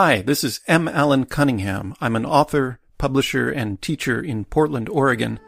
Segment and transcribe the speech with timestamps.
[0.00, 0.86] Hi, this is M.
[0.86, 1.92] Allen Cunningham.
[2.00, 5.40] I'm an author, publisher, and teacher in Portland, Oregon,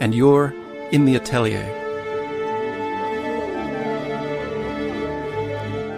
[0.00, 0.54] and you're
[0.92, 1.66] in the Atelier.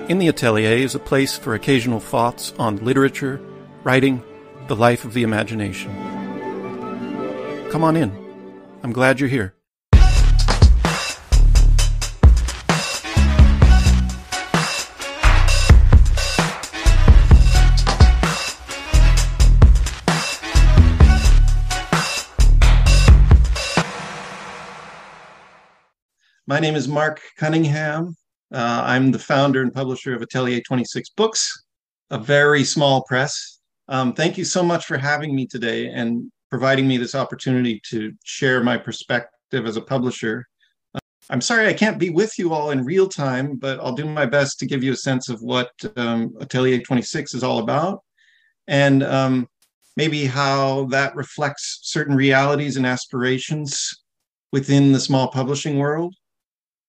[0.09, 3.43] In the Atelier is a place for occasional thoughts on literature,
[3.85, 4.23] writing,
[4.69, 5.95] the life of the imagination.
[7.71, 8.11] Come on in.
[8.83, 9.58] I'm glad you're here.
[26.49, 28.17] My name is Mark Cunningham.
[28.51, 31.65] Uh, I'm the founder and publisher of Atelier 26 Books,
[32.09, 33.59] a very small press.
[33.89, 38.15] Um, thank you so much for having me today and providing me this opportunity to
[38.25, 40.47] share my perspective as a publisher.
[40.95, 44.07] Uh, I'm sorry I can't be with you all in real time, but I'll do
[44.07, 48.03] my best to give you a sense of what um, Atelier 26 is all about
[48.69, 49.49] and um,
[49.99, 54.03] maybe how that reflects certain realities and aspirations
[54.51, 56.15] within the small publishing world.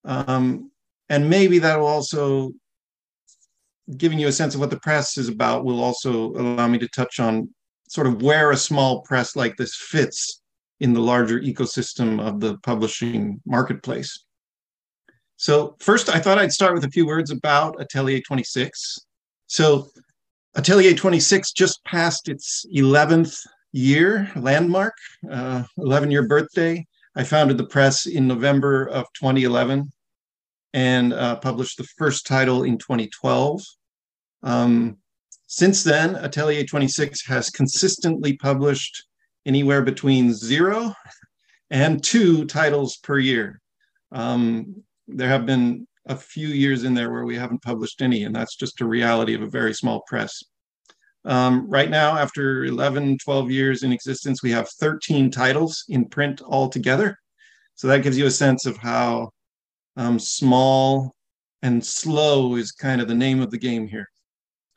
[0.10, 0.72] Um,
[1.10, 2.52] and maybe that will also,
[3.96, 6.88] giving you a sense of what the press is about, will also allow me to
[6.88, 7.48] touch on
[7.88, 10.42] sort of where a small press like this fits
[10.80, 14.26] in the larger ecosystem of the publishing marketplace.
[15.38, 18.98] So, first, I thought I'd start with a few words about Atelier 26.
[19.46, 19.90] So,
[20.56, 23.40] Atelier 26 just passed its 11th
[23.74, 24.96] year landmark,
[25.32, 26.86] uh, 11 year birthday.
[27.16, 29.92] I founded the press in November of 2011
[30.74, 33.62] and uh, published the first title in 2012.
[34.44, 34.98] Um,
[35.48, 39.06] since then, Atelier 26 has consistently published
[39.46, 40.94] anywhere between zero
[41.72, 43.60] and two titles per year.
[44.12, 48.36] Um, there have been a few years in there where we haven't published any, and
[48.36, 50.44] that's just a reality of a very small press.
[51.26, 56.42] Um, right now, after 11, 12 years in existence, we have 13 titles in print
[56.42, 57.18] altogether.
[57.76, 59.32] So that gives you a sense of how
[60.00, 61.14] um, small
[61.62, 64.08] and slow is kind of the name of the game here.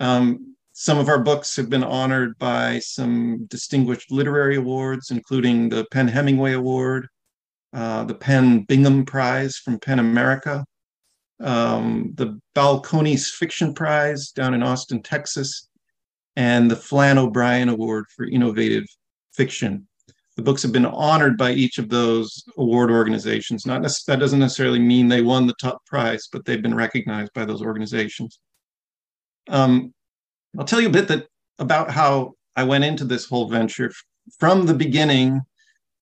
[0.00, 5.86] Um, some of our books have been honored by some distinguished literary awards, including the
[5.92, 7.06] PEN Hemingway Award,
[7.72, 10.64] uh, the PEN Bingham Prize from PEN America,
[11.40, 15.68] um, the Balcones Fiction Prize down in Austin, Texas,
[16.34, 18.86] and the Flann O'Brien Award for Innovative
[19.32, 19.86] Fiction.
[20.36, 23.66] The books have been honored by each of those award organizations.
[23.66, 27.44] Not that doesn't necessarily mean they won the top prize, but they've been recognized by
[27.44, 28.38] those organizations.
[29.48, 29.92] Um,
[30.58, 31.26] I'll tell you a bit that
[31.58, 33.92] about how I went into this whole venture.
[34.38, 35.42] From the beginning,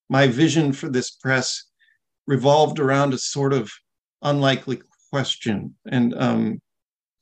[0.09, 1.65] my vision for this press
[2.27, 3.71] revolved around a sort of
[4.23, 4.81] unlikely
[5.11, 6.61] question, and um,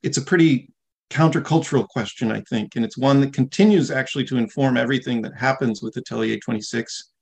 [0.02, 0.70] it's a pretty
[1.10, 5.82] countercultural question, I think, and it's one that continues actually to inform everything that happens
[5.82, 7.12] with Atelier 26.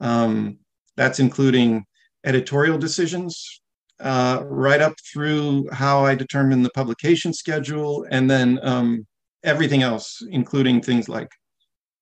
[0.00, 0.58] Um,
[0.96, 1.84] that's including
[2.24, 3.60] editorial decisions,
[4.00, 9.06] uh, right up through how I determine the publication schedule, and then um,
[9.44, 11.30] everything else, including things like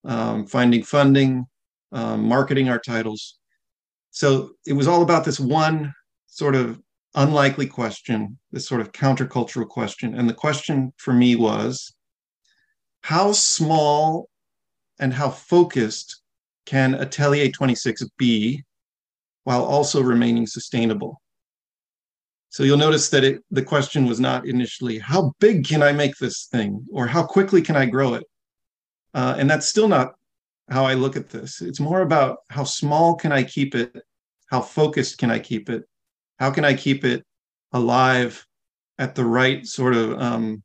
[0.05, 1.47] um, finding funding,
[1.93, 3.39] um, marketing our titles.
[4.11, 5.93] So it was all about this one
[6.27, 6.81] sort of
[7.17, 10.15] unlikely question, this sort of countercultural question.
[10.15, 11.93] And the question for me was
[13.03, 14.29] how small
[14.99, 16.23] and how focused
[16.67, 18.63] can Atelier 26 be
[19.45, 21.21] while also remaining sustainable?
[22.51, 26.17] So you'll notice that it, the question was not initially, how big can I make
[26.17, 26.87] this thing?
[26.91, 28.25] Or how quickly can I grow it?
[29.15, 30.15] Uh, and that's still not
[30.71, 31.61] how I look at this.
[31.61, 34.03] It's more about how small can I keep it?
[34.51, 35.85] How focused can I keep it?
[36.39, 37.25] How can I keep it
[37.73, 38.45] alive
[38.99, 40.63] at the right sort of um,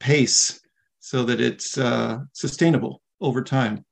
[0.00, 0.60] pace
[1.00, 3.84] so that it's uh, sustainable over time?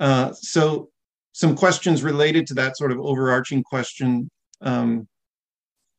[0.00, 0.90] Uh, so,
[1.32, 5.08] some questions related to that sort of overarching question um,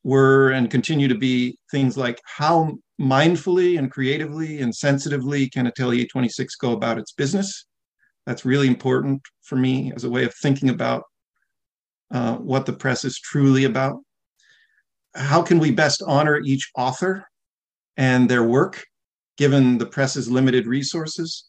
[0.02, 6.06] were and continue to be things like how mindfully and creatively and sensitively can Atelier
[6.10, 7.66] 26 go about its business?
[8.24, 11.02] That's really important for me as a way of thinking about
[12.10, 14.00] uh, what the press is truly about.
[15.14, 17.26] How can we best honor each author
[17.96, 18.84] and their work,
[19.36, 21.48] given the press's limited resources?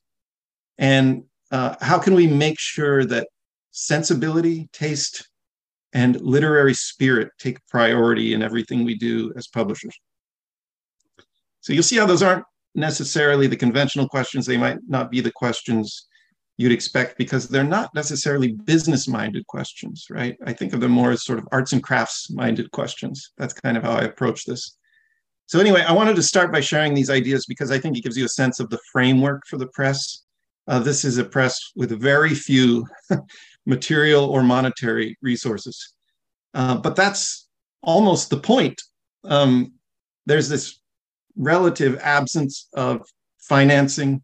[0.77, 3.27] And uh, how can we make sure that
[3.71, 5.27] sensibility, taste,
[5.93, 9.95] and literary spirit take priority in everything we do as publishers?
[11.61, 12.45] So you'll see how those aren't
[12.75, 14.45] necessarily the conventional questions.
[14.45, 16.07] They might not be the questions
[16.57, 20.35] you'd expect because they're not necessarily business minded questions, right?
[20.45, 23.31] I think of them more as sort of arts and crafts minded questions.
[23.37, 24.75] That's kind of how I approach this.
[25.45, 28.17] So anyway, I wanted to start by sharing these ideas because I think it gives
[28.17, 30.23] you a sense of the framework for the press.
[30.67, 32.85] Uh, this is a press with very few
[33.65, 35.93] material or monetary resources.
[36.53, 37.47] Uh, but that's
[37.81, 38.81] almost the point.
[39.23, 39.73] Um,
[40.25, 40.79] there's this
[41.37, 43.07] relative absence of
[43.39, 44.23] financing,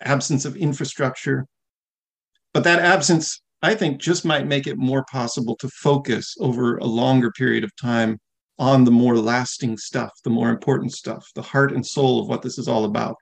[0.00, 1.46] absence of infrastructure.
[2.52, 6.84] But that absence, I think, just might make it more possible to focus over a
[6.84, 8.18] longer period of time
[8.58, 12.42] on the more lasting stuff, the more important stuff, the heart and soul of what
[12.42, 13.16] this is all about,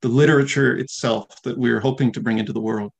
[0.00, 2.92] the literature itself that we're hoping to bring into the world.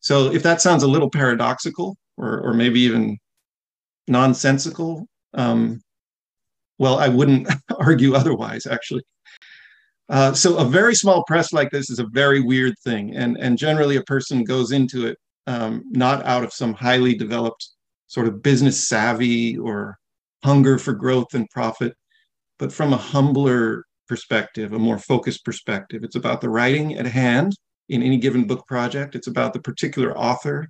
[0.00, 3.18] So if that sounds a little paradoxical or, or maybe even
[4.08, 5.80] nonsensical, um,
[6.78, 7.48] well, I wouldn't
[7.78, 9.02] argue otherwise, actually.
[10.08, 13.56] Uh, so a very small press like this is a very weird thing, and and
[13.56, 15.16] generally a person goes into it
[15.46, 17.68] um, not out of some highly developed
[18.06, 19.96] sort of business savvy or
[20.44, 21.94] hunger for growth and profit,
[22.58, 26.04] but from a humbler perspective, a more focused perspective.
[26.04, 27.54] It's about the writing at hand
[27.88, 29.14] in any given book project.
[29.14, 30.68] It's about the particular author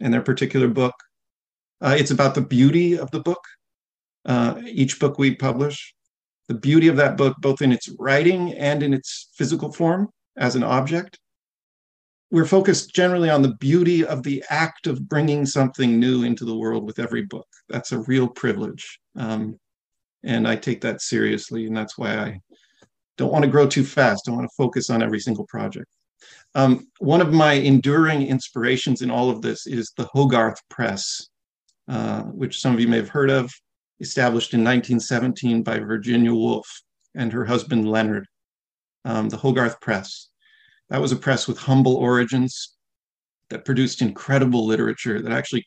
[0.00, 0.94] and their particular book.
[1.80, 3.44] Uh, it's about the beauty of the book,
[4.24, 5.94] uh, each book we publish,
[6.48, 10.56] the beauty of that book, both in its writing and in its physical form as
[10.56, 11.18] an object.
[12.30, 16.56] We're focused generally on the beauty of the act of bringing something new into the
[16.56, 17.46] world with every book.
[17.68, 18.98] That's a real privilege.
[19.16, 19.58] Um,
[20.24, 21.66] and I take that seriously.
[21.66, 22.40] And that's why I
[23.16, 24.28] don't want to grow too fast.
[24.28, 25.86] I want to focus on every single project.
[26.54, 31.28] Um, one of my enduring inspirations in all of this is the Hogarth Press,
[31.88, 33.50] uh, which some of you may have heard of
[34.00, 36.66] established in 1917 by Virginia Woolf
[37.14, 38.26] and her husband Leonard,
[39.04, 40.28] um, the Hogarth Press.
[40.90, 42.74] That was a press with humble origins
[43.50, 45.66] that produced incredible literature that actually,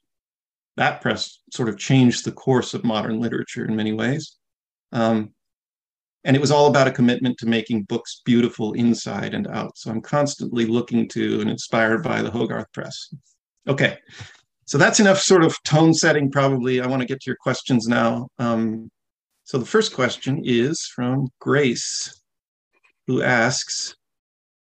[0.78, 4.38] that press sort of changed the course of modern literature in many ways.
[4.92, 5.34] Um,
[6.24, 9.78] and it was all about a commitment to making books beautiful inside and out.
[9.78, 13.14] So I'm constantly looking to and inspired by the Hogarth Press.
[13.68, 13.98] Okay,
[14.66, 16.82] so that's enough sort of tone setting, probably.
[16.82, 18.28] I want to get to your questions now.
[18.40, 18.90] Um,
[19.44, 22.22] so the first question is from Grace,
[23.08, 23.96] who asks,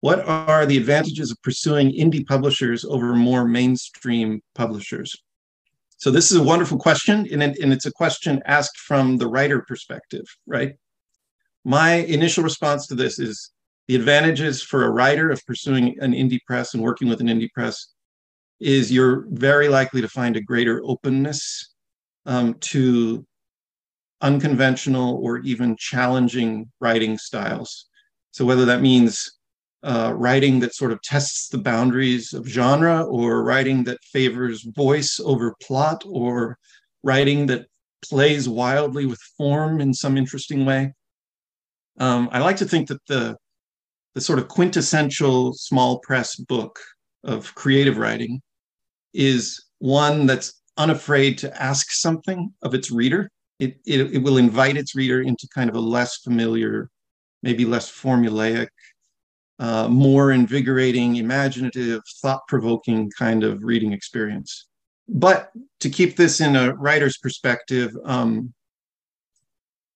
[0.01, 5.15] what are the advantages of pursuing indie publishers over more mainstream publishers?
[5.97, 9.61] So this is a wonderful question, and, and it's a question asked from the writer
[9.61, 10.73] perspective, right?
[11.63, 13.51] My initial response to this is
[13.87, 17.51] the advantages for a writer of pursuing an indie press and working with an indie
[17.51, 17.92] press
[18.59, 21.73] is you're very likely to find a greater openness
[22.25, 23.25] um, to
[24.21, 27.87] unconventional or even challenging writing styles.
[28.31, 29.37] So, whether that means
[29.83, 35.19] uh, writing that sort of tests the boundaries of genre, or writing that favors voice
[35.23, 36.57] over plot, or
[37.03, 37.67] writing that
[38.01, 40.93] plays wildly with form in some interesting way.
[41.99, 43.37] Um, I like to think that the
[44.15, 46.79] the sort of quintessential small press book
[47.23, 48.41] of creative writing
[49.13, 53.29] is one that's unafraid to ask something of its reader.
[53.59, 56.89] It, it, it will invite its reader into kind of a less familiar,
[57.43, 58.67] maybe less formulaic,
[59.59, 64.67] uh, more invigorating, imaginative, thought provoking kind of reading experience.
[65.07, 68.53] But to keep this in a writer's perspective, um,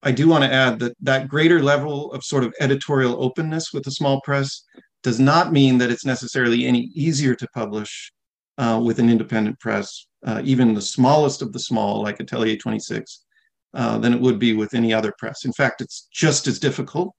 [0.04, 3.88] I do want to add that that greater level of sort of editorial openness with
[3.88, 4.64] a small press
[5.04, 8.12] does not mean that it's necessarily any easier to publish
[8.58, 13.26] uh, with an independent press, uh, even the smallest of the small, like Atelier 26,
[13.74, 15.46] uh, than it would be with any other press.
[15.46, 17.14] In fact, it's just as difficult,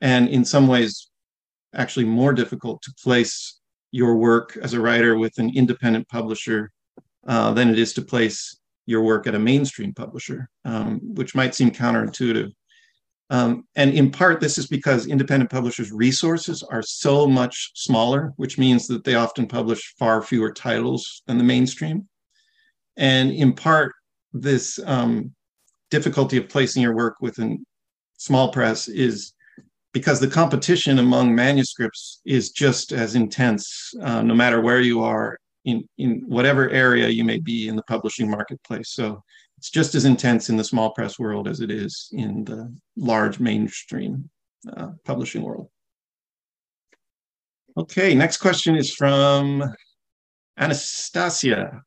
[0.00, 1.10] and in some ways,
[1.74, 6.70] actually more difficult to place your work as a writer with an independent publisher
[7.26, 11.54] uh, than it is to place your work at a mainstream publisher, um, which might
[11.54, 12.50] seem counterintuitive.
[13.30, 18.58] Um, and in part, this is because independent publishers' resources are so much smaller, which
[18.58, 22.06] means that they often publish far fewer titles than the mainstream.
[22.96, 23.92] And in part,
[24.32, 25.32] this um,
[25.90, 27.56] difficulty of placing your work with a
[28.18, 29.32] small press is
[29.92, 35.38] because the competition among manuscripts is just as intense, uh, no matter where you are
[35.64, 38.90] in, in whatever area you may be in the publishing marketplace.
[38.90, 39.22] So
[39.64, 43.40] it's just as intense in the small press world as it is in the large
[43.40, 44.28] mainstream
[44.76, 45.70] uh, publishing world.
[47.74, 49.64] Okay, next question is from
[50.58, 51.80] Anastasia.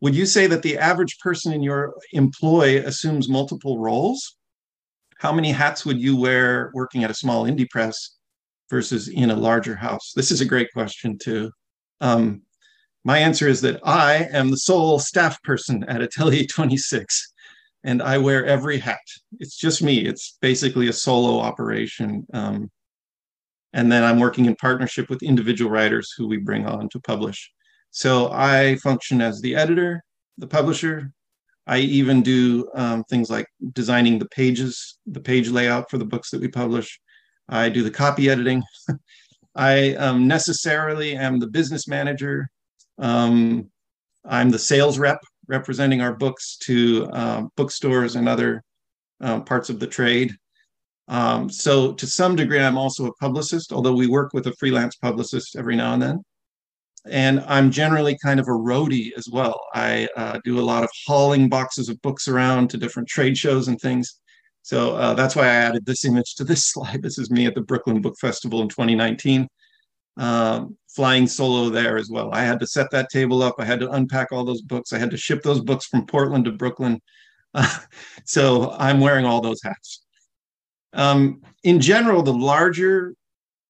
[0.00, 4.38] Would you say that the average person in your employ assumes multiple roles?
[5.18, 8.16] How many hats would you wear working at a small indie press
[8.70, 10.14] versus in a larger house?
[10.16, 11.50] This is a great question, too.
[12.00, 12.40] Um,
[13.04, 17.32] my answer is that I am the sole staff person at Atelier 26.
[17.84, 19.00] and I wear every hat.
[19.40, 20.06] It's just me.
[20.06, 22.26] It's basically a solo operation.
[22.32, 22.70] Um,
[23.72, 27.50] and then I'm working in partnership with individual writers who we bring on to publish.
[27.90, 30.04] So I function as the editor,
[30.38, 31.12] the publisher.
[31.66, 36.30] I even do um, things like designing the pages, the page layout for the books
[36.30, 37.00] that we publish.
[37.48, 38.62] I do the copy editing.
[39.54, 42.48] I um, necessarily am the business manager.
[43.02, 43.68] Um,
[44.24, 48.62] I'm the sales rep representing our books to uh, bookstores and other
[49.20, 50.34] uh, parts of the trade.
[51.08, 54.96] Um, so to some degree, I'm also a publicist, although we work with a freelance
[54.96, 56.22] publicist every now and then.
[57.10, 59.60] And I'm generally kind of a roadie as well.
[59.74, 63.66] I uh, do a lot of hauling boxes of books around to different trade shows
[63.66, 64.20] and things.
[64.62, 67.02] So uh, that's why I added this image to this slide.
[67.02, 69.48] This is me at the Brooklyn Book Festival in 2019,
[70.16, 72.30] um, flying solo there as well.
[72.32, 73.56] I had to set that table up.
[73.58, 74.92] I had to unpack all those books.
[74.92, 77.00] I had to ship those books from Portland to Brooklyn.
[77.54, 77.78] Uh,
[78.24, 80.04] so I'm wearing all those hats.
[80.92, 83.14] Um, in general, the larger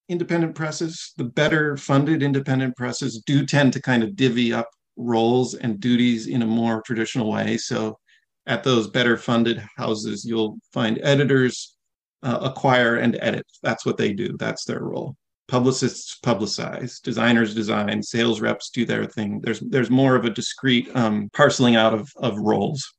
[0.08, 5.54] independent presses, the better funded independent presses do tend to kind of divvy up roles
[5.54, 7.56] and duties in a more traditional way.
[7.56, 7.98] So
[8.46, 11.76] at those better funded houses, you'll find editors
[12.22, 13.46] uh, acquire and edit.
[13.62, 14.36] That's what they do.
[14.36, 15.16] That's their role.
[15.48, 19.40] Publicists publicize, designers design, sales reps do their thing.
[19.42, 22.94] There's there's more of a discrete um, parceling out of, of roles.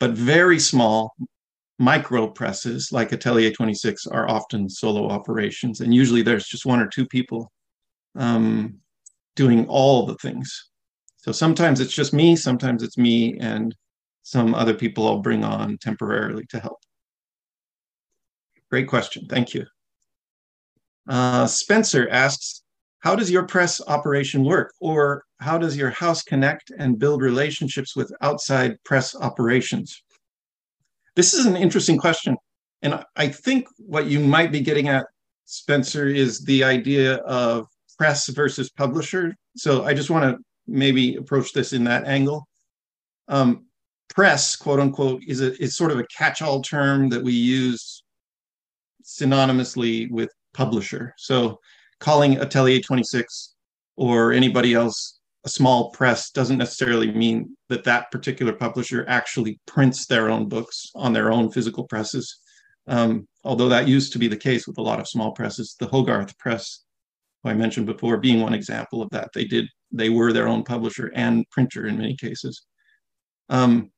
[0.00, 1.14] But very small
[1.78, 5.80] micro presses like Atelier 26 are often solo operations.
[5.80, 7.50] And usually there's just one or two people
[8.16, 8.78] um,
[9.36, 10.70] doing all the things.
[11.16, 13.74] So sometimes it's just me, sometimes it's me and
[14.22, 16.78] some other people I'll bring on temporarily to help.
[18.70, 19.26] Great question.
[19.28, 19.66] Thank you.
[21.08, 22.62] Uh, Spencer asks,
[23.00, 24.72] how does your press operation work?
[24.80, 30.02] Or how does your house connect and build relationships with outside press operations?
[31.14, 32.36] This is an interesting question.
[32.82, 35.06] And I think what you might be getting at,
[35.44, 37.66] Spencer, is the idea of
[37.98, 39.34] press versus publisher.
[39.56, 42.46] So I just want to maybe approach this in that angle.
[43.28, 43.66] Um,
[44.08, 48.02] press, quote unquote, is a is sort of a catch-all term that we use
[49.04, 51.14] synonymously with publisher.
[51.18, 51.58] So
[52.00, 53.54] calling Atelier 26
[53.96, 60.06] or anybody else a small press doesn't necessarily mean that that particular publisher actually prints
[60.06, 62.40] their own books on their own physical presses.
[62.86, 65.86] Um, although that used to be the case with a lot of small presses, the
[65.86, 66.84] Hogarth Press,
[67.42, 69.30] who I mentioned before, being one example of that.
[69.34, 72.64] They did they were their own publisher and printer in many cases.
[73.48, 73.90] Um,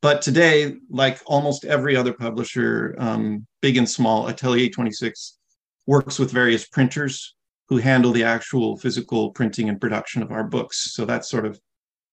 [0.00, 5.38] but today, like almost every other publisher, um, big and small, Atelier 26
[5.86, 7.34] works with various printers
[7.68, 10.92] who handle the actual physical printing and production of our books.
[10.94, 11.60] So that's sort of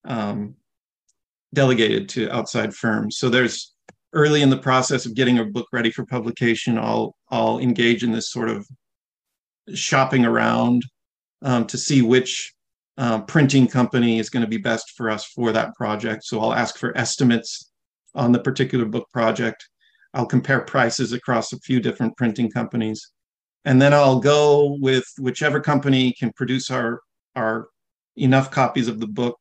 [0.06, 0.56] um,
[1.54, 3.18] delegated to outside firms.
[3.18, 3.74] So there's
[4.14, 8.12] early in the process of getting a book ready for publication, I'll I'll engage in
[8.12, 8.68] this sort of
[9.74, 10.84] shopping around
[11.42, 12.54] um, to see which
[12.98, 16.24] uh, printing company is going to be best for us for that project.
[16.24, 17.72] So I'll ask for estimates
[18.16, 19.68] on the particular book project.
[20.14, 23.12] I'll compare prices across a few different printing companies.
[23.66, 27.02] And then I'll go with whichever company can produce our,
[27.36, 27.68] our
[28.16, 29.38] enough copies of the book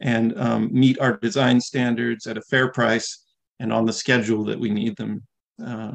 [0.00, 3.24] and um, meet our design standards at a fair price
[3.60, 5.22] and on the schedule that we need them
[5.64, 5.92] uh,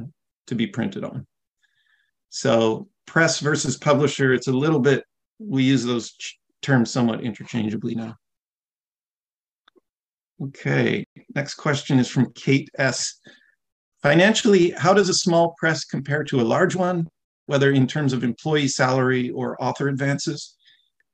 [0.47, 1.25] to be printed on.
[2.29, 5.03] So press versus publisher, it's a little bit,
[5.39, 6.13] we use those
[6.61, 8.15] terms somewhat interchangeably now.
[10.41, 13.19] Okay, next question is from Kate S.
[14.01, 17.07] Financially, how does a small press compare to a large one,
[17.49, 20.55] whether in terms of employee salary or author advances?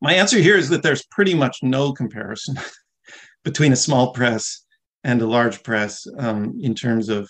[0.01, 2.57] My answer here is that there's pretty much no comparison
[3.45, 4.65] between a small press
[5.05, 7.29] and a large press um, in terms of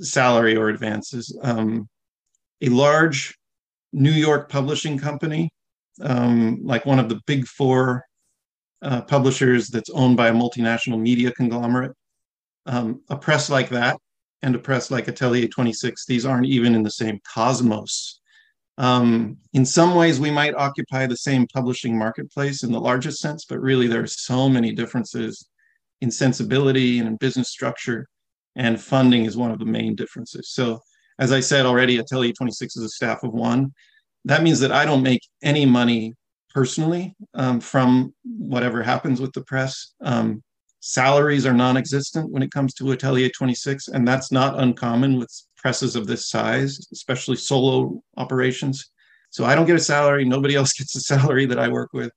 [0.00, 1.38] salary or advances.
[1.42, 1.88] Um,
[2.60, 3.38] a large
[3.92, 5.48] New York publishing company,
[6.00, 8.04] um, like one of the big four
[8.82, 11.92] uh, publishers that's owned by a multinational media conglomerate.
[12.66, 13.96] Um, a press like that
[14.42, 18.20] and a press like Atelier 26, these aren't even in the same cosmos.
[18.78, 23.44] Um, in some ways, we might occupy the same publishing marketplace in the largest sense,
[23.44, 25.46] but really there are so many differences
[26.00, 28.08] in sensibility and in business structure,
[28.56, 30.50] and funding is one of the main differences.
[30.50, 30.80] So,
[31.18, 33.72] as I said already, Atelier 26 is a staff of one.
[34.24, 36.14] That means that I don't make any money
[36.52, 39.94] personally um, from whatever happens with the press.
[40.00, 40.42] Um,
[40.82, 45.94] salaries are non-existent when it comes to Atelier 26, and that's not uncommon with presses
[45.94, 48.90] of this size, especially solo operations.
[49.30, 50.24] So I don't get a salary.
[50.24, 52.10] Nobody else gets a salary that I work with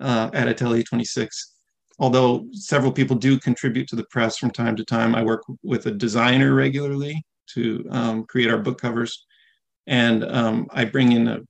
[0.00, 1.52] uh, at Atelier 26.
[1.98, 5.14] although several people do contribute to the press from time to time.
[5.16, 7.24] I work with a designer regularly
[7.54, 9.26] to um, create our book covers,
[9.88, 11.40] and um, I bring in a,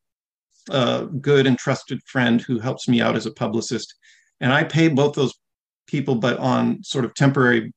[0.71, 3.95] a, good and trusted friend who helps me out as a publicist,
[4.41, 5.35] and I pay both those
[5.93, 7.73] people, but on sort of temporary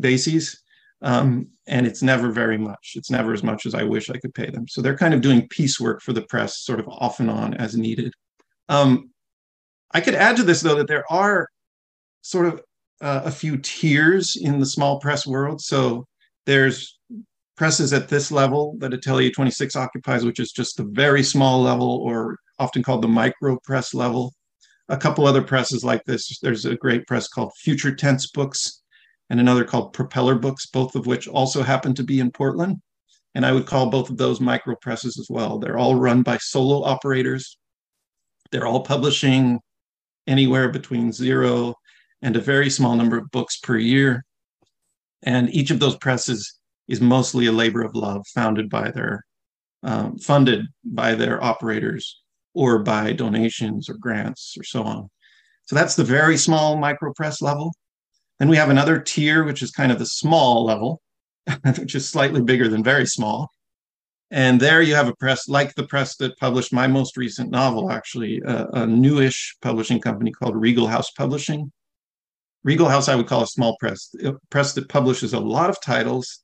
[0.00, 0.60] bases.
[1.02, 2.94] Um, and it's never very much.
[2.96, 4.66] It's never as much as I wish I could pay them.
[4.66, 7.76] So they're kind of doing piecework for the press, sort of off and on as
[7.76, 8.12] needed.
[8.70, 9.10] Um,
[9.92, 11.46] I could add to this, though, that there are
[12.22, 12.62] sort of
[13.02, 15.60] uh, a few tiers in the small press world.
[15.60, 16.06] So
[16.46, 16.98] there's
[17.56, 22.00] presses at this level that Atelier 26 occupies, which is just the very small level,
[22.02, 24.32] or often called the micro press level.
[24.88, 26.38] A couple other presses like this.
[26.40, 28.82] There's a great press called Future Tense Books
[29.30, 32.80] and another called Propeller Books, both of which also happen to be in Portland.
[33.34, 35.58] And I would call both of those micro presses as well.
[35.58, 37.56] They're all run by solo operators.
[38.50, 39.60] They're all publishing
[40.26, 41.74] anywhere between zero
[42.22, 44.24] and a very small number of books per year.
[45.22, 49.24] And each of those presses is mostly a labor of love founded by their,
[49.82, 52.22] um, funded by their operators
[52.54, 55.10] or by donations or grants or so on.
[55.66, 57.74] So that's the very small micro press level.
[58.38, 61.00] Then we have another tier, which is kind of the small level,
[61.78, 63.50] which is slightly bigger than very small.
[64.30, 67.90] And there you have a press like the press that published my most recent novel,
[67.90, 71.70] actually, a, a newish publishing company called Regal House Publishing.
[72.64, 75.80] Regal House, I would call a small press, a press that publishes a lot of
[75.80, 76.40] titles,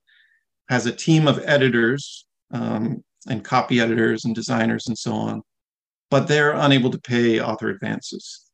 [0.69, 5.43] has a team of editors um, and copy editors and designers and so on,
[6.11, 8.51] but they're unable to pay author advances.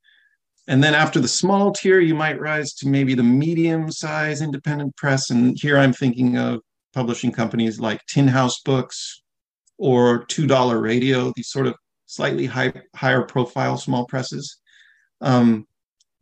[0.68, 4.96] And then after the small tier, you might rise to maybe the medium size independent
[4.96, 5.30] press.
[5.30, 6.60] And here I'm thinking of
[6.92, 9.22] publishing companies like Tin House Books
[9.78, 14.58] or Two Dollar Radio, these sort of slightly high, higher profile small presses
[15.20, 15.66] um,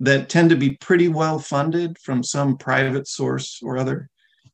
[0.00, 4.10] that tend to be pretty well funded from some private source or other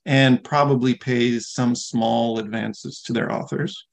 [0.07, 3.87] and probably pays some small advances to their authors.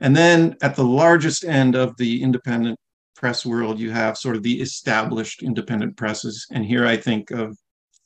[0.00, 2.78] And then at the largest end of the independent
[3.14, 6.46] press world, you have sort of the established independent presses.
[6.50, 7.56] And here I think of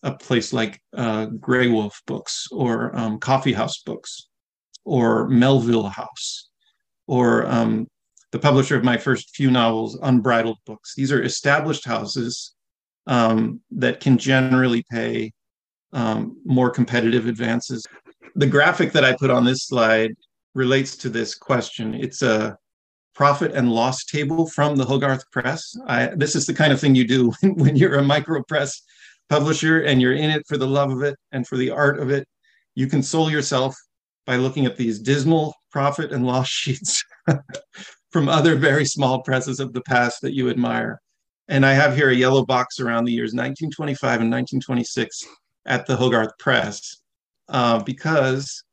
[0.03, 4.29] a place like uh, Graywolf Books or um, Coffee House Books
[4.85, 6.51] or Melville House
[7.07, 7.87] or um,
[8.33, 10.95] the publisher of my first few novels, Unbridled Books.
[10.97, 12.55] These are established houses
[13.07, 15.33] um, that can generally pay
[15.93, 17.87] um, more competitive advances.
[18.35, 20.11] The graphic that I put on this slide
[20.55, 21.95] relates to this question.
[21.95, 22.57] It's a
[23.15, 25.77] profit and loss table from the Hogarth Press.
[25.87, 28.83] I, this is the kind of thing you do when you're a micro press
[29.29, 32.11] publisher and you're in it for the love of it and for the art of
[32.11, 32.27] it,
[32.75, 33.77] you console yourself
[34.27, 37.05] by looking at these dismal profit and loss sheets
[38.11, 41.01] from other very small presses of the past that you admire.
[41.49, 45.25] And I have here a yellow box around the years 1925 and 1926
[45.67, 46.97] at the Hogarth Press
[47.49, 48.65] uh, because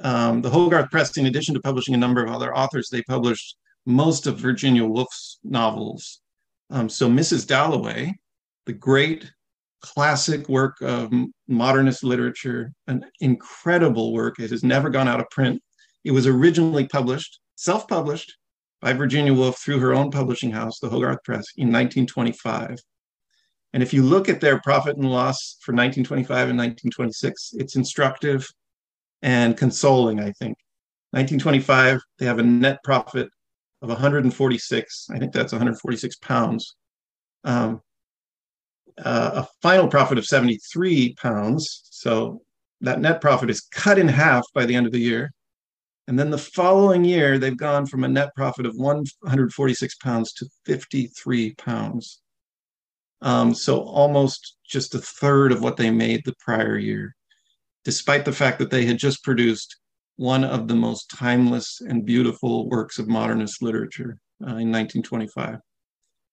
[0.00, 3.56] um, the Hogarth Press, in addition to publishing a number of other authors, they published
[3.86, 6.20] most of Virginia Woolf's novels.
[6.70, 7.46] Um, so Mrs.
[7.46, 8.14] Dalloway,
[8.66, 9.30] the great
[9.82, 11.12] classic work of
[11.46, 14.40] modernist literature, an incredible work.
[14.40, 15.62] It has never gone out of print.
[16.04, 18.34] It was originally published, self published
[18.80, 22.78] by Virginia Woolf through her own publishing house, the Hogarth Press, in 1925.
[23.74, 28.46] And if you look at their profit and loss for 1925 and 1926, it's instructive
[29.24, 30.58] and consoling, I think.
[31.12, 33.28] 1925, they have a net profit
[33.80, 35.06] of 146.
[35.10, 36.76] I think that's 146 pounds.
[37.42, 37.80] Um,
[39.02, 41.88] uh, a final profit of 73 pounds.
[41.90, 42.42] So
[42.82, 45.32] that net profit is cut in half by the end of the year.
[46.06, 50.46] And then the following year, they've gone from a net profit of 146 pounds to
[50.66, 52.20] 53 pounds.
[53.22, 57.16] Um, so almost just a third of what they made the prior year,
[57.84, 59.76] despite the fact that they had just produced
[60.16, 65.58] one of the most timeless and beautiful works of modernist literature uh, in 1925.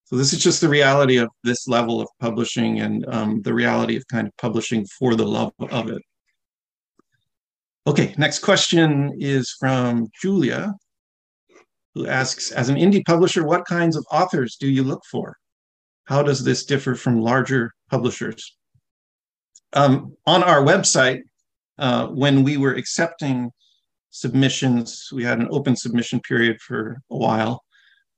[0.06, 3.96] So this is just the reality of this level of publishing and um, the reality
[3.96, 6.02] of kind of publishing for the love of it.
[7.88, 10.74] Okay, next question is from Julia,
[11.96, 15.38] who asks, as an indie publisher, what kinds of authors do you look for?
[16.06, 18.56] How does this differ from larger publishers?
[19.74, 21.22] Um, on our website,
[21.78, 23.52] uh, when we were accepting
[24.10, 27.64] submissions, we had an open submission period for a while.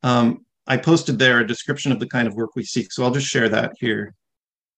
[0.01, 3.11] Um, I posted there a description of the kind of work we seek, so I'll
[3.11, 4.13] just share that here.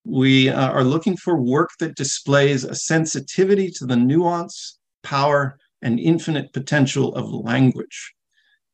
[0.06, 6.00] We uh, are looking for work that displays a sensitivity to the nuance, power, and
[6.00, 8.14] infinite potential of language.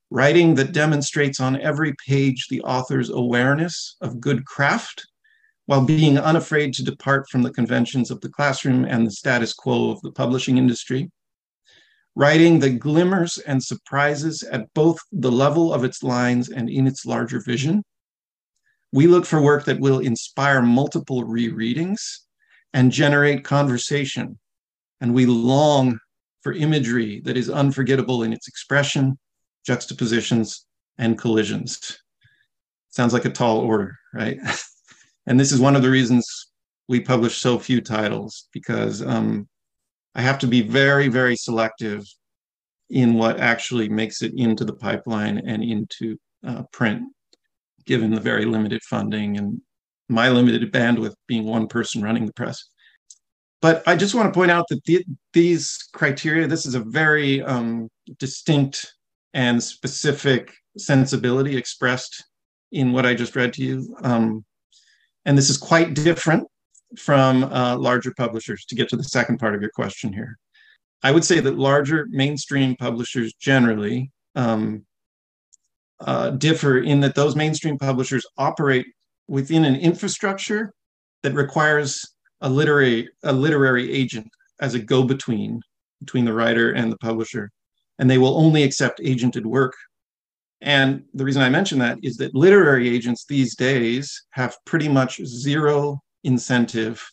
[0.09, 5.07] Writing that demonstrates on every page the author's awareness of good craft,
[5.65, 9.91] while being unafraid to depart from the conventions of the classroom and the status quo
[9.91, 11.09] of the publishing industry.
[12.15, 17.05] Writing that glimmers and surprises at both the level of its lines and in its
[17.05, 17.83] larger vision.
[18.91, 22.01] We look for work that will inspire multiple rereadings
[22.73, 24.37] and generate conversation.
[24.99, 25.99] And we long
[26.41, 29.17] for imagery that is unforgettable in its expression,
[29.65, 30.65] juxtapositions,
[30.97, 31.97] and collisions.
[32.89, 34.37] Sounds like a tall order, right?
[35.27, 36.51] and this is one of the reasons
[36.87, 39.47] we publish so few titles because um,
[40.15, 42.05] I have to be very, very selective
[42.89, 47.03] in what actually makes it into the pipeline and into uh, print,
[47.85, 49.61] given the very limited funding and
[50.09, 52.61] my limited bandwidth being one person running the press.
[53.61, 57.41] But I just want to point out that the, these criteria, this is a very
[57.43, 58.91] um, distinct
[59.33, 62.25] and specific sensibility expressed
[62.71, 63.95] in what I just read to you.
[64.03, 64.43] Um,
[65.25, 66.47] and this is quite different
[66.97, 70.37] from uh, larger publishers to get to the second part of your question here.
[71.03, 74.85] I would say that larger mainstream publishers generally um,
[75.99, 78.85] uh, differ in that those mainstream publishers operate
[79.27, 80.73] within an infrastructure
[81.23, 82.05] that requires
[82.41, 84.27] a literary a literary agent
[84.59, 85.61] as a go-between
[85.99, 87.51] between the writer and the publisher,
[87.99, 89.73] and they will only accept agented work
[90.61, 95.23] and the reason I mention that is that literary agents these days have pretty much
[95.25, 97.03] zero incentive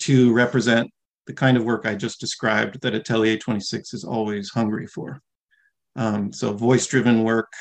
[0.00, 0.90] to represent
[1.26, 5.20] the kind of work I just described that Atelier 26 is always hungry for.
[5.94, 7.52] Um, so, voice driven work,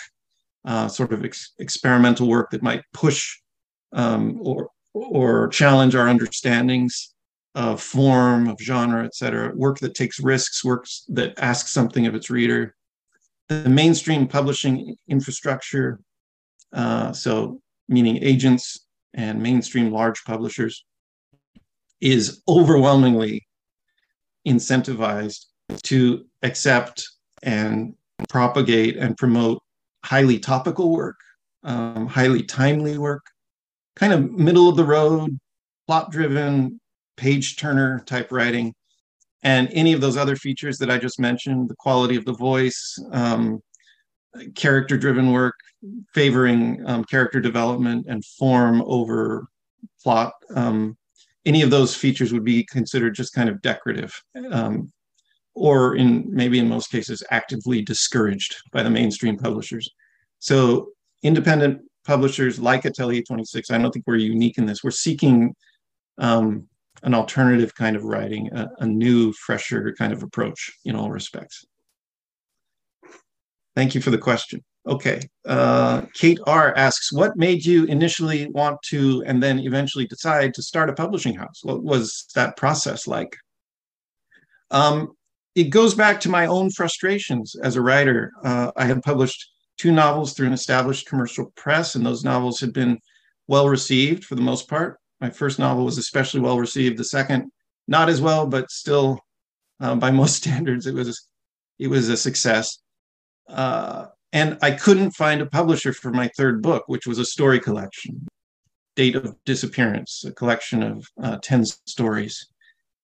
[0.65, 3.37] uh, sort of ex- experimental work that might push
[3.93, 7.13] um, or, or challenge our understandings
[7.53, 12.15] of form, of genre, et cetera, work that takes risks, works that asks something of
[12.15, 12.73] its reader
[13.51, 15.99] the mainstream publishing infrastructure,
[16.71, 17.59] uh, so
[17.89, 20.85] meaning agents and mainstream large publishers,
[21.99, 23.45] is overwhelmingly
[24.47, 25.47] incentivized
[25.83, 27.05] to accept
[27.43, 27.93] and
[28.29, 29.61] propagate and promote
[30.05, 31.17] highly topical work,
[31.63, 33.25] um, highly timely work,
[33.97, 35.37] kind of middle of the road,
[35.87, 36.79] plot driven,
[37.17, 38.73] page turner type writing
[39.43, 42.97] and any of those other features that I just mentioned, the quality of the voice,
[43.11, 43.61] um,
[44.55, 45.55] character driven work,
[46.13, 49.47] favoring um, character development and form over
[50.03, 50.97] plot, um,
[51.45, 54.13] any of those features would be considered just kind of decorative.
[54.51, 54.91] Um,
[55.53, 59.89] or in maybe in most cases actively discouraged by the mainstream publishers.
[60.39, 60.89] So
[61.23, 64.83] independent publishers like Atelier 26, I don't think we're unique in this.
[64.83, 65.53] We're seeking
[66.17, 66.67] um,
[67.03, 71.65] an alternative kind of writing, a, a new, fresher kind of approach in all respects.
[73.75, 74.63] Thank you for the question.
[74.87, 80.53] Okay, uh, Kate R asks, what made you initially want to and then eventually decide
[80.55, 81.59] to start a publishing house?
[81.63, 83.37] What was that process like?
[84.71, 85.11] Um,
[85.53, 88.31] it goes back to my own frustrations as a writer.
[88.43, 92.73] Uh, I had published two novels through an established commercial press, and those novels had
[92.73, 92.97] been
[93.47, 94.97] well received for the most part.
[95.21, 96.97] My first novel was especially well received.
[96.97, 97.51] The second,
[97.87, 99.19] not as well, but still,
[99.79, 101.27] uh, by most standards, it was
[101.79, 102.79] it was a success.
[103.47, 107.59] Uh, and I couldn't find a publisher for my third book, which was a story
[107.59, 108.27] collection,
[108.95, 112.47] Date of Disappearance, a collection of uh, ten stories.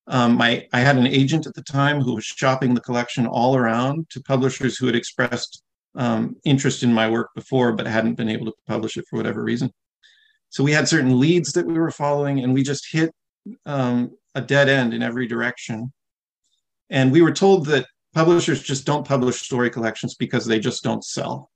[0.09, 3.57] Um, my, I had an agent at the time who was shopping the collection all
[3.57, 5.61] around to publishers who had expressed
[5.95, 9.43] um, interest in my work before, but hadn't been able to publish it for whatever
[9.43, 9.69] reason.
[10.49, 13.11] So we had certain leads that we were following, and we just hit
[13.65, 15.91] um, a dead end in every direction.
[16.89, 21.03] And we were told that publishers just don't publish story collections because they just don't
[21.03, 21.49] sell.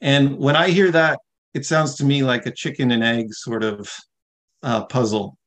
[0.00, 1.20] And when I hear that,
[1.54, 3.90] it sounds to me like a chicken and egg sort of
[4.62, 5.38] uh, puzzle.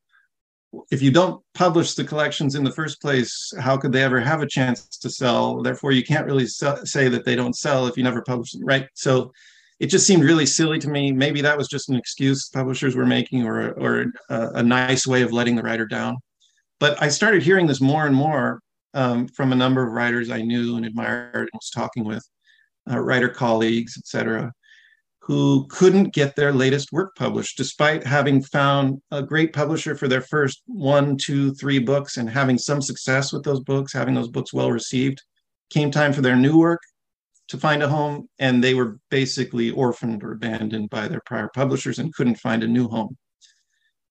[0.92, 4.42] If you don't publish the collections in the first place, how could they ever have
[4.42, 5.62] a chance to sell?
[5.62, 8.88] Therefore, you can't really say that they don't sell if you never publish them, right?
[8.94, 9.32] So
[9.80, 11.12] it just seemed really silly to me.
[11.12, 15.22] Maybe that was just an excuse publishers were making or, or a, a nice way
[15.22, 16.18] of letting the writer down.
[16.80, 18.62] But I started hearing this more and more
[18.94, 22.26] um, from a number of writers I knew and admired and was talking with,
[22.90, 24.52] uh, writer colleagues, etc.,
[25.22, 30.22] who couldn't get their latest work published despite having found a great publisher for their
[30.22, 34.54] first one, two, three books and having some success with those books, having those books
[34.54, 35.22] well received.
[35.70, 36.80] Came time for their new work
[37.50, 42.00] to find a home, and they were basically orphaned or abandoned by their prior publishers
[42.00, 43.18] and couldn't find a new home.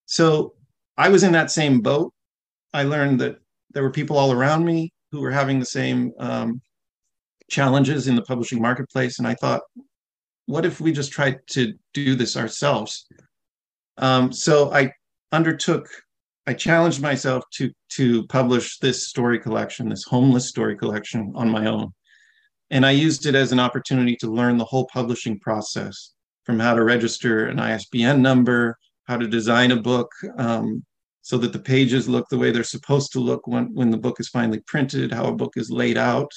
[0.07, 0.55] So
[0.97, 2.13] I was in that same boat.
[2.75, 3.37] I learned that
[3.73, 6.61] there were people all around me who were having the same um,
[7.49, 9.19] challenges in the publishing marketplace.
[9.19, 9.63] And I thought,
[10.47, 13.07] what if we just tried to do this ourselves?
[13.99, 14.93] Um, so I
[15.33, 15.89] undertook,
[16.47, 21.67] I challenged myself to to publish this story collection, this homeless story collection, on my
[21.67, 21.93] own,
[22.71, 26.13] and I used it as an opportunity to learn the whole publishing process,
[26.45, 30.85] from how to register an ISBN number, how to design a book, um,
[31.23, 34.19] so that the pages look the way they're supposed to look when, when the book
[34.21, 36.31] is finally printed, how a book is laid out,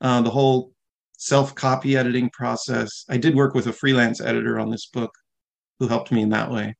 [0.00, 0.72] uh, the whole
[1.16, 3.04] self copy editing process.
[3.08, 5.12] I did work with a freelance editor on this book
[5.78, 6.74] who helped me in that way.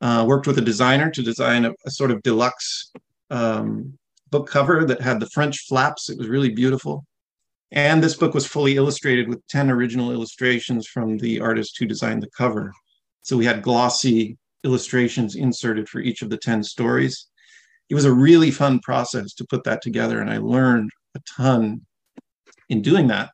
[0.00, 2.92] Uh, worked with a designer to design a, a sort of deluxe
[3.30, 3.98] um,
[4.30, 6.08] book cover that had the French flaps.
[6.08, 7.04] It was really beautiful.
[7.70, 12.22] And this book was fully illustrated with 10 original illustrations from the artist who designed
[12.22, 12.72] the cover.
[13.22, 17.26] So we had glossy illustrations inserted for each of the 10 stories.
[17.90, 21.82] It was a really fun process to put that together, and I learned a ton
[22.68, 23.30] in doing that.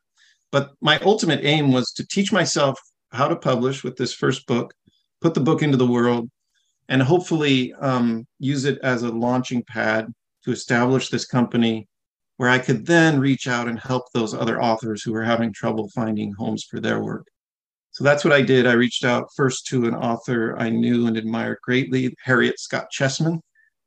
[0.51, 2.79] But my ultimate aim was to teach myself
[3.11, 4.73] how to publish with this first book,
[5.21, 6.29] put the book into the world,
[6.87, 10.07] and hopefully um, use it as a launching pad
[10.43, 11.87] to establish this company
[12.37, 15.89] where I could then reach out and help those other authors who were having trouble
[15.95, 17.27] finding homes for their work.
[17.91, 18.67] So that's what I did.
[18.67, 23.39] I reached out first to an author I knew and admired greatly, Harriet Scott Chessman.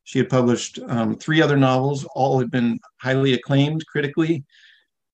[0.05, 4.45] She had published um, three other novels, all had been highly acclaimed critically,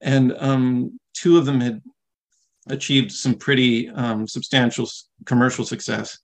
[0.01, 1.83] and um, two of them had
[2.69, 4.89] achieved some pretty um, substantial
[5.27, 6.17] commercial success.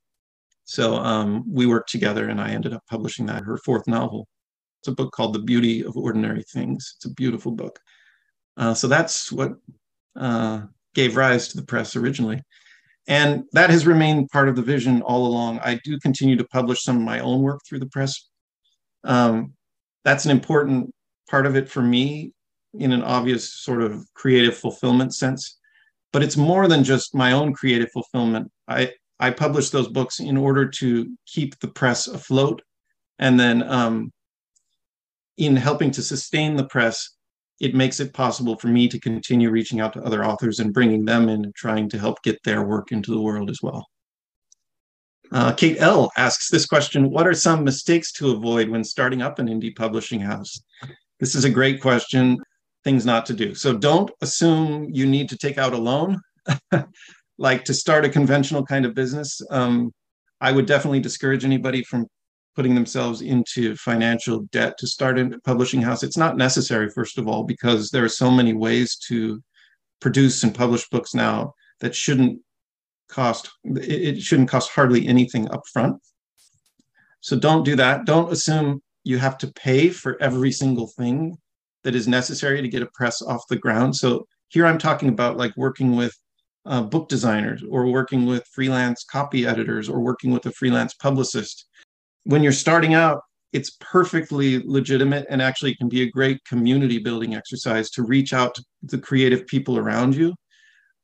[0.65, 4.29] So um, we worked together, and I ended up publishing that, her fourth novel.
[4.81, 6.95] It's a book called The Beauty of Ordinary Things.
[6.97, 7.79] It's a beautiful book.
[8.57, 9.53] Uh, so that's what
[10.17, 10.63] uh,
[10.95, 12.43] gave rise to the press originally.
[13.07, 15.59] And that has remained part of the vision all along.
[15.61, 18.29] I do continue to publish some of my own work through the press.
[19.05, 19.53] Um,
[20.05, 20.95] that's an important
[21.29, 22.33] part of it for me
[22.75, 25.59] in an obvious sort of creative fulfillment sense.
[26.13, 28.51] But it's more than just my own creative fulfillment.
[28.67, 32.63] I, I publish those books in order to keep the press afloat.
[33.19, 34.13] And then um,
[35.41, 37.17] in helping to sustain the press,
[37.61, 41.05] it makes it possible for me to continue reaching out to other authors and bringing
[41.05, 43.87] them in and trying to help get their work into the world as well.
[45.33, 49.39] Uh, Kate L asks this question What are some mistakes to avoid when starting up
[49.39, 50.61] an indie publishing house?
[51.21, 52.39] This is a great question,
[52.85, 53.55] things not to do.
[53.55, 56.21] So don't assume you need to take out a loan,
[57.39, 59.41] like to start a conventional kind of business.
[59.51, 59.93] Um,
[60.41, 62.07] I would definitely discourage anybody from
[62.61, 66.03] putting themselves into financial debt to start a publishing house.
[66.03, 69.43] It's not necessary, first of all, because there are so many ways to
[69.99, 72.39] produce and publish books now that shouldn't
[73.09, 75.97] cost it shouldn't cost hardly anything up front.
[77.23, 78.05] So don't do that.
[78.05, 81.39] Don't assume you have to pay for every single thing
[81.83, 83.97] that is necessary to get a press off the ground.
[83.97, 86.13] So here I'm talking about like working with
[86.67, 91.65] uh, book designers or working with freelance copy editors or working with a freelance publicist
[92.25, 97.35] when you're starting out, it's perfectly legitimate and actually can be a great community building
[97.35, 100.35] exercise to reach out to the creative people around you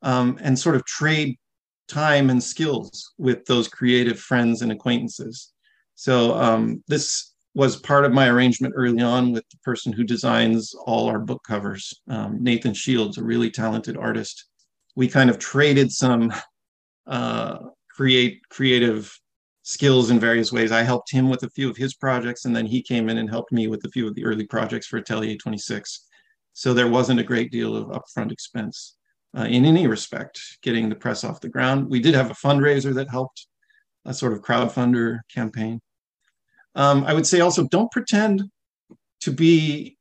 [0.02, 1.36] um, and sort of trade
[1.88, 5.52] time and skills with those creative friends and acquaintances.
[5.94, 10.74] So um, this was part of my arrangement early on with the person who designs
[10.84, 14.44] all our book covers, um, Nathan Shields, a really talented artist.
[14.94, 16.32] We kind of traded some
[17.06, 17.58] uh,
[17.90, 19.18] create creative
[19.66, 20.70] skills in various ways.
[20.70, 23.28] I helped him with a few of his projects, and then he came in and
[23.28, 26.06] helped me with a few of the early projects for Atelier 26.
[26.52, 28.96] So there wasn't a great deal of upfront expense
[29.36, 31.90] uh, in any respect getting the press off the ground.
[31.90, 33.48] We did have a fundraiser that helped,
[34.04, 35.80] a sort of crowdfunder campaign.
[36.76, 38.44] Um, I would say also don't pretend
[39.22, 39.96] to be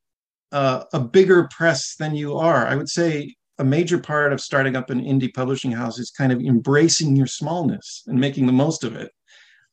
[0.52, 2.68] uh, a bigger press than you are.
[2.68, 6.32] I would say a major part of starting up an indie publishing house is kind
[6.32, 9.12] of embracing your smallness and making the most of it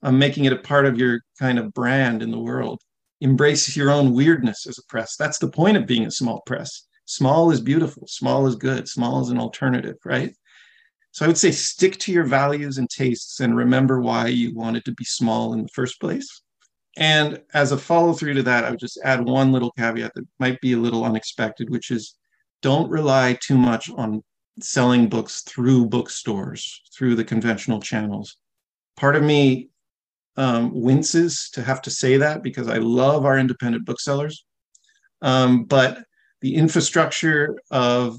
[0.02, 2.80] um, making it a part of your kind of brand in the world.
[3.20, 5.16] Embrace your own weirdness as a press.
[5.16, 6.86] That's the point of being a small press.
[7.04, 8.06] Small is beautiful.
[8.06, 8.88] Small is good.
[8.88, 10.34] Small is an alternative, right?
[11.12, 14.84] So I would say stick to your values and tastes and remember why you wanted
[14.86, 16.42] to be small in the first place.
[16.96, 20.26] And as a follow through to that, I would just add one little caveat that
[20.38, 22.16] might be a little unexpected, which is
[22.60, 24.22] don't rely too much on
[24.60, 28.36] selling books through bookstores, through the conventional channels.
[28.96, 29.70] Part of me
[30.36, 34.44] um, winces to have to say that because I love our independent booksellers.
[35.20, 36.04] Um, but
[36.40, 38.18] the infrastructure of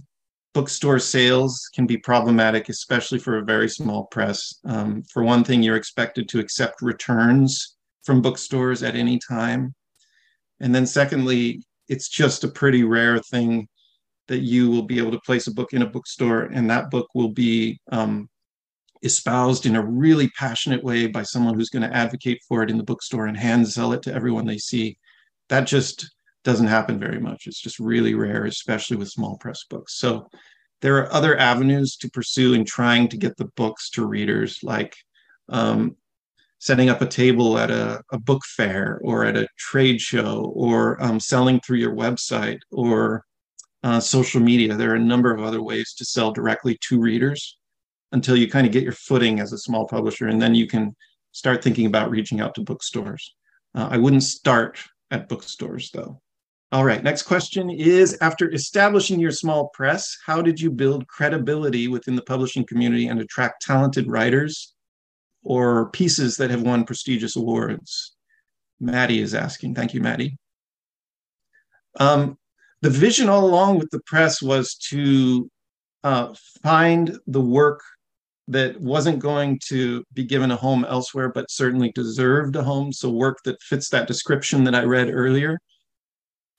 [0.54, 4.54] bookstore sales can be problematic, especially for a very small press.
[4.65, 9.73] Um, for one thing, you're expected to accept returns from bookstores at any time.
[10.60, 13.67] And then, secondly, it's just a pretty rare thing
[14.28, 17.08] that you will be able to place a book in a bookstore and that book
[17.13, 18.30] will be um,
[19.04, 22.78] espoused in a really passionate way by someone who's going to advocate for it in
[22.78, 24.98] the bookstore and hand sell it to everyone they see.
[25.50, 26.10] That just
[26.44, 27.46] doesn't happen very much.
[27.46, 29.96] It's just really rare, especially with small press books.
[29.98, 30.30] So
[30.82, 34.96] there are other avenues to pursue in trying to get the books to readers, like
[35.50, 35.96] um,
[36.60, 41.02] setting up a table at a, a, book fair or at a trade show or
[41.04, 43.26] um, selling through your website or
[43.84, 44.76] uh, social media.
[44.76, 47.58] There are a number of other ways to sell directly to readers
[48.13, 50.95] until you kind of get your footing as a small publisher, and then you can
[51.32, 53.36] start thinking about reaching out to bookstores.
[53.76, 54.80] Uh, I wouldn't start
[55.12, 56.21] at bookstores though.
[56.71, 61.88] All right, next question is After establishing your small press, how did you build credibility
[61.88, 64.73] within the publishing community and attract talented writers
[65.43, 68.15] or pieces that have won prestigious awards?
[68.80, 69.76] Maddie is asking.
[69.76, 70.38] Thank you, Maddie.
[71.99, 72.38] Um,
[72.82, 75.49] the vision all along with the press was to
[76.04, 77.82] uh, find the work
[78.48, 82.92] that wasn't going to be given a home elsewhere, but certainly deserved a home.
[82.92, 85.60] So, work that fits that description that I read earlier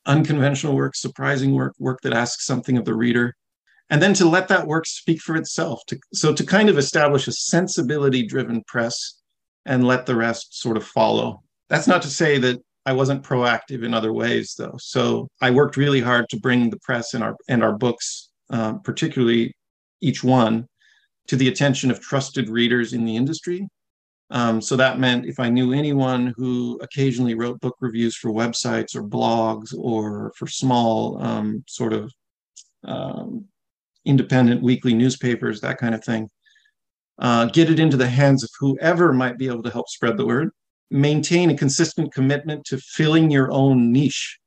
[0.07, 3.35] unconventional work, surprising work, work that asks something of the reader,
[3.91, 5.81] and then to let that work speak for itself.
[5.89, 9.21] To, so to kind of establish a sensibility driven press
[9.67, 11.43] and let the rest sort of follow.
[11.69, 14.77] That's not to say that I wasn't proactive in other ways, though.
[14.79, 18.75] So I worked really hard to bring the press and our and our books, uh,
[18.75, 19.55] particularly
[20.03, 20.67] each one,
[21.27, 23.69] to the attention of trusted readers in the industry
[24.31, 28.97] um, so that meant if I knew anyone who occasionally wrote book reviews for websites
[28.97, 32.13] or blogs or for small um, sort of
[32.85, 33.45] um,
[34.05, 36.29] independent weekly newspapers, that kind of thing,
[37.19, 40.27] uh, get it into the hands of whoever might be able to help spread the
[40.27, 40.51] word.
[40.91, 44.39] Maintain a consistent commitment to filling your own niche.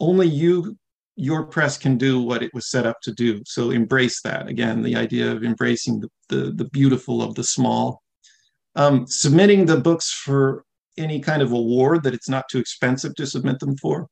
[0.00, 0.76] Only you,
[1.16, 3.42] your press can do what it was set up to do.
[3.44, 4.48] So embrace that.
[4.48, 8.02] Again, the idea of embracing the, the, the beautiful of the small
[8.74, 10.64] um, submitting the books for
[10.96, 14.08] any kind of award that it's not too expensive to submit them for.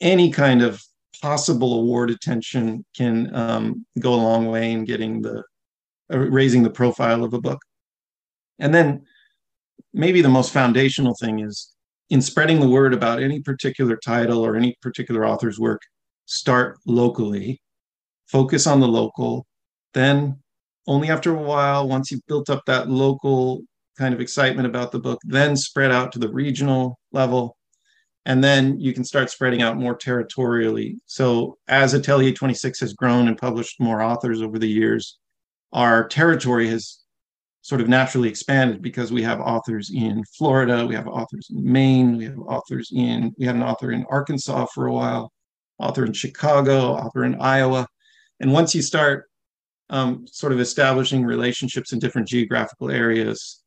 [0.00, 0.82] Any kind of
[1.20, 5.44] possible award attention can um, go a long way in getting the
[6.12, 7.60] uh, raising the profile of a book.
[8.58, 9.02] And then
[9.92, 11.72] maybe the most foundational thing is
[12.10, 15.80] in spreading the word about any particular title or any particular author's work,
[16.26, 17.60] start locally,
[18.26, 19.46] focus on the local,
[19.94, 20.38] then
[20.86, 23.62] only after a while, once you've built up that local
[23.98, 27.56] kind of excitement about the book, then spread out to the regional level.
[28.24, 30.98] And then you can start spreading out more territorially.
[31.06, 35.18] So, as Atelier 26 has grown and published more authors over the years,
[35.72, 37.00] our territory has
[37.62, 42.16] sort of naturally expanded because we have authors in Florida, we have authors in Maine,
[42.16, 45.32] we have authors in, we had an author in Arkansas for a while,
[45.82, 47.86] author in Chicago, author in Iowa.
[48.40, 49.28] And once you start
[49.90, 53.62] um, sort of establishing relationships in different geographical areas,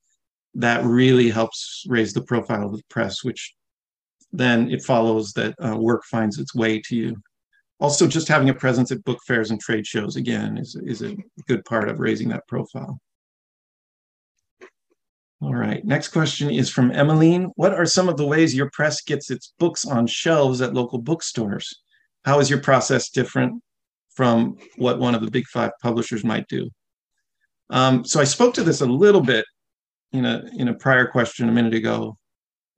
[0.56, 3.54] that really helps raise the profile of the press, which
[4.32, 7.16] then it follows that uh, work finds its way to you.
[7.80, 11.16] Also, just having a presence at book fairs and trade shows, again, is, is a
[11.48, 12.98] good part of raising that profile.
[15.42, 17.52] All right, next question is from Emmeline.
[17.56, 21.00] What are some of the ways your press gets its books on shelves at local
[21.00, 21.82] bookstores?
[22.26, 23.62] How is your process different
[24.16, 26.70] from what one of the big five publishers might do?
[27.70, 29.46] Um, so I spoke to this a little bit
[30.12, 32.18] in a in a prior question a minute ago,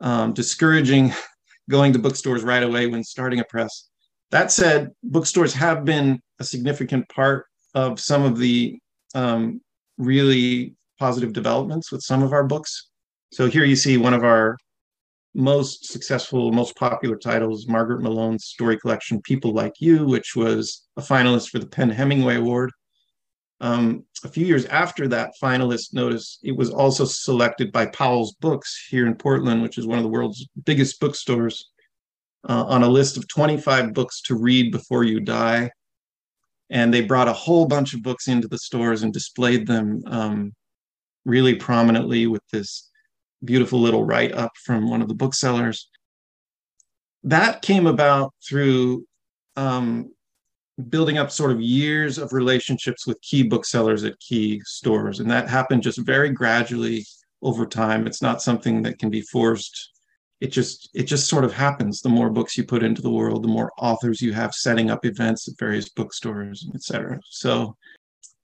[0.02, 1.14] um, discouraging
[1.70, 3.90] going to bookstores right away when starting a press.
[4.32, 8.78] That said, bookstores have been a significant part of some of the
[9.16, 9.62] um,
[9.98, 12.90] really positive developments with some of our books.
[13.32, 14.58] So here you see one of our
[15.38, 21.02] most successful, most popular titles, Margaret Malone's story collection, People Like You, which was a
[21.02, 22.72] finalist for the PEN Hemingway Award
[23.60, 28.88] um, a few years after that finalist notice, it was also selected by Powell's Books
[28.90, 31.72] here in Portland, which is one of the world's biggest bookstores,
[32.48, 35.72] uh, on a list of 25 books to read before you die.
[36.70, 40.54] And they brought a whole bunch of books into the stores and displayed them um,
[41.26, 42.90] really prominently with this
[43.44, 45.90] beautiful little write up from one of the booksellers.
[47.24, 49.06] That came about through
[49.56, 50.12] um,
[50.90, 55.20] building up sort of years of relationships with key booksellers at key stores.
[55.20, 57.06] And that happened just very gradually
[57.42, 58.06] over time.
[58.08, 59.92] It's not something that can be forced.
[60.40, 62.02] It just it just sort of happens.
[62.02, 65.04] The more books you put into the world, the more authors you have setting up
[65.04, 67.20] events at various bookstores, etc.
[67.26, 67.76] So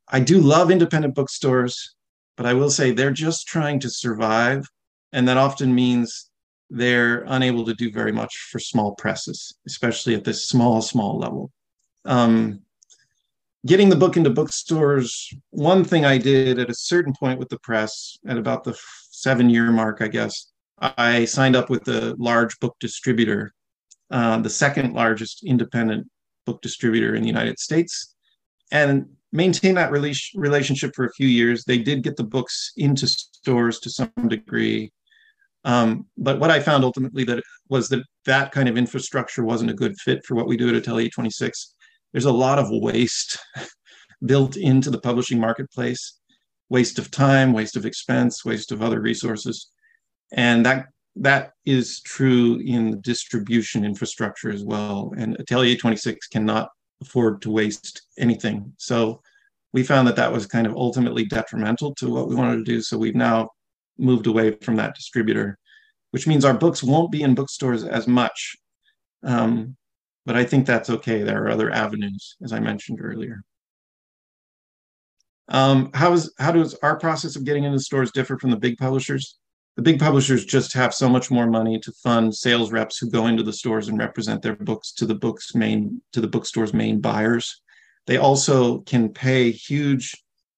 [0.07, 1.95] I do love independent bookstores,
[2.35, 4.65] but I will say they're just trying to survive.
[5.13, 6.29] And that often means
[6.69, 11.51] they're unable to do very much for small presses, especially at this small, small level
[12.05, 12.61] um,
[13.65, 17.59] getting the book into bookstores, one thing I did at a certain point with the
[17.59, 18.77] press, at about the
[19.09, 23.53] seven year mark, I guess, I signed up with a large book distributor,
[24.11, 26.07] uh, the second largest independent
[26.45, 28.15] book distributor in the United States,
[28.71, 31.63] and maintained that rela- relationship for a few years.
[31.63, 34.91] They did get the books into stores to some degree.
[35.65, 39.75] Um, but what I found ultimately that was that that kind of infrastructure wasn't a
[39.75, 41.73] good fit for what we do at Atelier 26
[42.13, 43.37] there's a lot of waste
[44.25, 46.19] built into the publishing marketplace.
[46.69, 49.69] Waste of time waste of expense waste of other resources.
[50.31, 50.85] And that
[51.15, 55.11] that is true in the distribution infrastructure as well.
[55.17, 56.69] And atelier 26 cannot
[57.01, 58.73] afford to waste anything.
[58.77, 59.21] So
[59.73, 62.81] we found that that was kind of ultimately detrimental to what we wanted to do.
[62.81, 63.49] So we've now
[63.97, 65.57] moved away from that distributor
[66.11, 68.55] which means our books won't be in bookstores as much
[69.23, 69.75] um,
[70.25, 71.23] but I think that's okay.
[71.23, 73.43] There are other avenues, as I mentioned earlier.
[75.49, 78.77] Um, how is how does our process of getting into stores differ from the big
[78.77, 79.37] publishers?
[79.75, 83.27] The big publishers just have so much more money to fund sales reps who go
[83.27, 87.01] into the stores and represent their books to the book's main to the bookstore's main
[87.01, 87.61] buyers.
[88.07, 90.15] They also can pay huge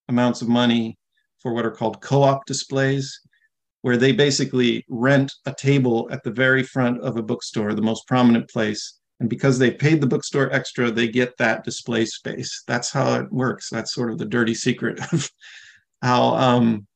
[0.07, 0.97] amounts of money
[1.45, 3.21] for what are called co-op displays,
[3.83, 8.07] where they basically rent a table at the very front of a bookstore, the most
[8.07, 12.63] prominent place, and because they paid the bookstore extra, they get that display space.
[12.65, 13.69] That's how it works.
[13.69, 15.29] That's sort of the dirty secret of
[16.01, 16.87] how um,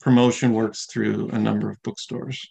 [0.00, 2.48] promotion works through a number of bookstores.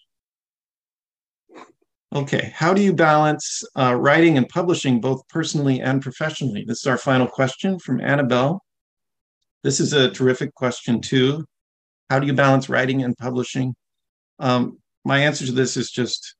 [2.13, 6.65] Okay, how do you balance uh, writing and publishing both personally and professionally?
[6.67, 8.64] This is our final question from Annabelle.
[9.65, 11.43] This is a terrific question too.
[12.11, 13.73] How do you balance writing and publishing?
[14.37, 16.35] Um, my answer to this is just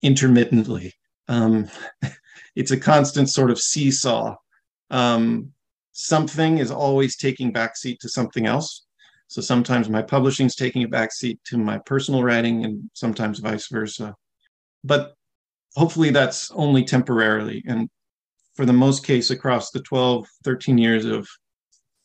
[0.00, 0.94] intermittently.
[1.28, 1.68] Um,
[2.56, 4.36] it's a constant sort of seesaw.
[4.90, 5.52] Um,
[5.92, 8.86] something is always taking backseat to something else.
[9.26, 13.68] So sometimes my publishing is taking a backseat to my personal writing, and sometimes vice
[13.68, 14.14] versa.
[14.82, 15.12] But
[15.74, 17.62] hopefully that's only temporarily.
[17.66, 17.90] And
[18.54, 21.28] for the most case, across the 12, 13 years of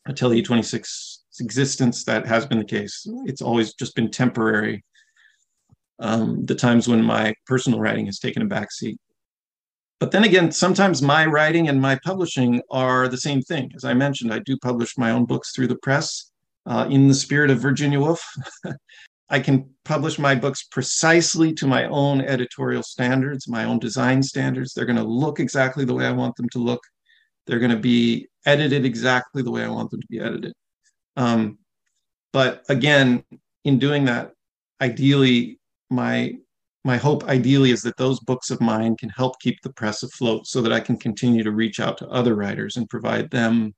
[0.08, 3.06] Atelier 26 existence, that has been the case.
[3.26, 4.84] It's always just been temporary.
[6.00, 8.98] Um, the times when my personal writing has taken a backseat.
[10.00, 13.72] But then again, sometimes my writing and my publishing are the same thing.
[13.76, 16.32] As I mentioned, I do publish my own books through the press
[16.66, 18.24] uh, in the spirit of Virginia Woolf.
[19.30, 24.74] I can publish my books precisely to my own editorial standards, my own design standards.
[24.74, 26.82] They're going to look exactly the way I want them to look.
[27.46, 30.54] They're going to be edited exactly the way I want them to be edited.
[31.18, 31.60] Um,
[32.34, 33.24] but again,
[33.66, 34.32] in doing that,
[34.82, 36.34] ideally, my
[36.84, 40.48] my hope ideally is that those books of mine can help keep the press afloat
[40.48, 43.76] so that I can continue to reach out to other writers and provide them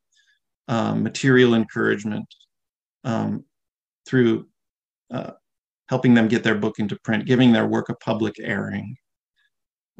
[0.69, 2.25] um, material encouragement
[3.03, 3.43] um,
[4.05, 4.47] through
[5.11, 5.31] uh,
[5.89, 8.95] helping them get their book into print, giving their work a public airing.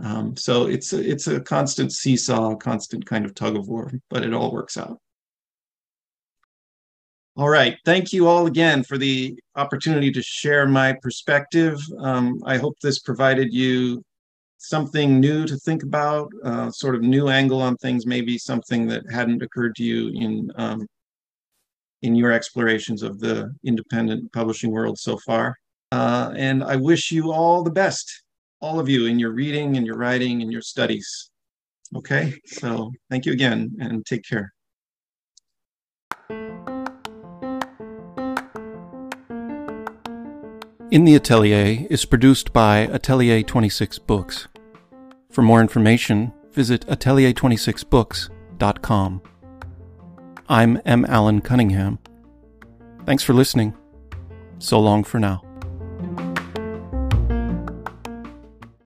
[0.02, 4.24] Um, so it's a, it's a constant seesaw, constant kind of tug of war, but
[4.24, 5.00] it all works out.
[7.36, 7.78] All right.
[7.84, 11.80] Thank you all again for the opportunity to share my perspective.
[12.00, 14.04] Um, I hope this provided you
[14.58, 19.04] something new to think about, uh, sort of new angle on things, maybe something that
[19.12, 20.88] hadn't occurred to you in um,
[22.04, 25.56] in your explorations of the independent publishing world so far.
[25.92, 28.23] Uh, and I wish you all the best,
[28.64, 31.30] all of you, in your reading, and your writing, and your studies.
[31.96, 32.34] Okay.
[32.46, 34.54] So thank you again, and take care.
[40.90, 44.48] In the Atelier is produced by Atelier 26 Books.
[45.30, 49.22] For more information, visit atelier26books.com.
[50.48, 51.06] I'm M.
[51.10, 52.00] Allen Cunningham.
[53.06, 53.74] Thanks for listening.
[54.60, 55.42] So long for now.